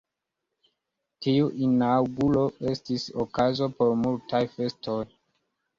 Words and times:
Tiu 1.25 1.51
inaŭguro 1.67 2.47
estis 2.73 3.07
okazo 3.27 3.73
por 3.79 3.95
multaj 4.03 4.45
festoj. 4.59 5.01